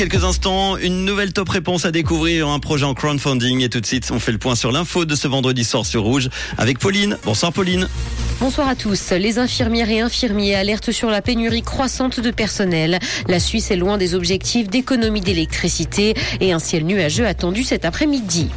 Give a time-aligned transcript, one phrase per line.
[0.00, 3.60] quelques instants, une nouvelle top réponse à découvrir, un projet en crowdfunding.
[3.60, 6.04] Et tout de suite, on fait le point sur l'info de ce vendredi soir sur
[6.04, 7.18] Rouge avec Pauline.
[7.22, 7.86] Bonsoir Pauline.
[8.40, 9.10] Bonsoir à tous.
[9.10, 12.98] Les infirmières et infirmiers alertent sur la pénurie croissante de personnel.
[13.28, 18.48] La Suisse est loin des objectifs d'économie d'électricité et un ciel nuageux attendu cet après-midi.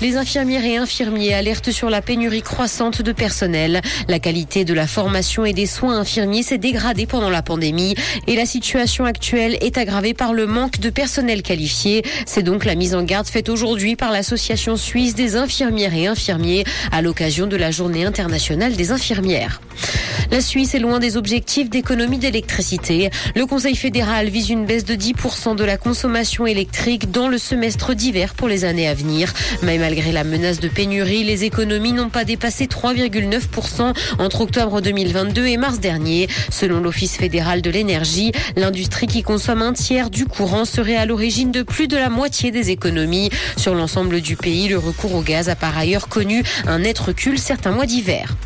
[0.00, 3.82] Les infirmières et infirmiers alertent sur la pénurie croissante de personnel.
[4.08, 7.94] La qualité de la formation et des soins infirmiers s'est dégradée pendant la pandémie
[8.26, 12.02] et la situation actuelle est aggravée par le manque de personnel qualifié.
[12.24, 16.64] C'est donc la mise en garde faite aujourd'hui par l'Association suisse des infirmières et infirmiers
[16.92, 19.60] à l'occasion de la Journée internationale des infirmières.
[20.30, 23.10] La Suisse est loin des objectifs d'économie d'électricité.
[23.34, 27.94] Le Conseil fédéral vise une baisse de 10% de la consommation électrique dans le semestre
[27.94, 29.32] d'hiver pour les années à venir.
[29.62, 35.46] Mais malgré la menace de pénurie, les économies n'ont pas dépassé 3,9% entre octobre 2022
[35.46, 36.28] et mars dernier.
[36.50, 41.50] Selon l'Office fédéral de l'énergie, l'industrie qui consomme un tiers du courant serait à l'origine
[41.50, 43.30] de plus de la moitié des économies.
[43.56, 47.38] Sur l'ensemble du pays, le recours au gaz a par ailleurs connu un net recul
[47.38, 48.36] certains mois d'hiver.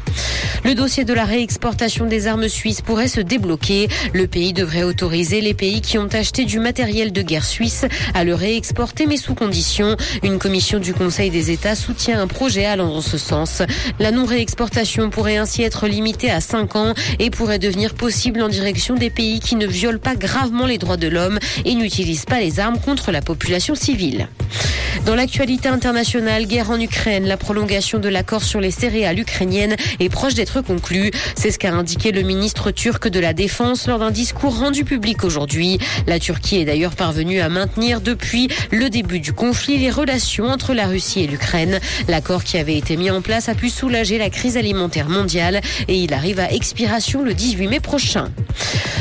[0.64, 1.24] Le dossier de la
[1.64, 3.88] réexportation des armes suisses pourrait se débloquer.
[4.12, 8.22] Le pays devrait autoriser les pays qui ont acheté du matériel de guerre suisse à
[8.22, 9.96] le réexporter, mais sous condition.
[10.22, 13.62] Une commission du Conseil des États soutient un projet allant dans ce sens.
[13.98, 18.94] La non-réexportation pourrait ainsi être limitée à 5 ans et pourrait devenir possible en direction
[18.94, 22.60] des pays qui ne violent pas gravement les droits de l'homme et n'utilisent pas les
[22.60, 24.28] armes contre la population civile.
[25.06, 30.08] Dans l'actualité internationale, guerre en Ukraine, la prolongation de l'accord sur les céréales ukrainiennes est
[30.08, 31.10] proche d'être conclue.
[31.36, 35.22] C'est ce qu'a indiqué le ministre turc de la Défense lors d'un discours rendu public
[35.24, 35.78] aujourd'hui.
[36.06, 40.72] La Turquie est d'ailleurs parvenue à maintenir depuis le début du conflit les relations entre
[40.72, 41.80] la Russie et l'Ukraine.
[42.08, 45.96] L'accord qui avait été mis en place a pu soulager la crise alimentaire mondiale et
[45.96, 48.30] il arrive à expiration le 18 mai prochain.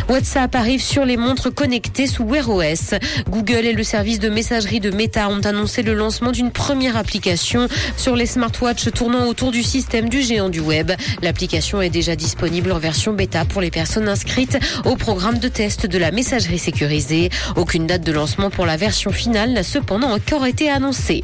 [0.10, 2.96] WhatsApp arrive sur les montres connectées sous Wear OS.
[3.30, 7.68] Google et le service de messagerie de Meta ont annoncé le lancement d'une première application
[7.98, 10.92] sur les smartwatches tournant autour du système du géant du web.
[11.22, 15.86] L'application est déjà disponible en version bêta pour les personnes inscrites au programme de test
[15.86, 17.30] de la messagerie sécurisée.
[17.56, 21.24] Aucune date de lancement pour la version finale n'a cependant encore été annoncée.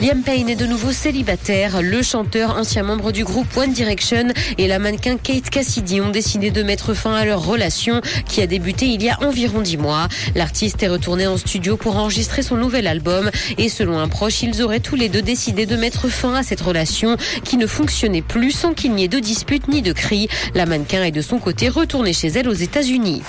[0.00, 1.82] Liam Payne est de nouveau célibataire.
[1.82, 6.52] Le chanteur, ancien membre du groupe One Direction, et la mannequin Kate Cassidy ont décidé
[6.52, 10.06] de mettre fin à leur relation qui a débuté il y a environ dix mois.
[10.36, 13.28] L'artiste est retourné en studio pour enregistrer son nouvel album
[13.58, 16.60] et selon un proche, ils auraient tous les deux décidé de mettre fin à cette
[16.60, 20.28] relation qui ne fonctionnait plus sans qu'il n'y ait de dispute ni de cris.
[20.54, 23.22] La mannequin est de son côté retournée chez elle aux États-Unis.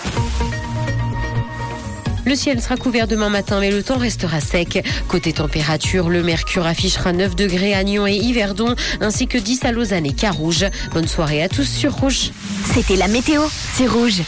[2.30, 4.86] Le ciel sera couvert demain matin, mais le temps restera sec.
[5.08, 9.72] Côté température, le mercure affichera 9 degrés à Nyon et Yverdon, ainsi que 10 à
[9.72, 10.68] Lausanne et Carouge.
[10.94, 12.30] Bonne soirée à tous sur Rouge.
[12.72, 13.42] C'était la météo,
[13.74, 14.22] c'est Rouge.